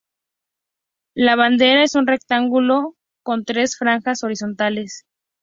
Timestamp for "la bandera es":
1.13-1.93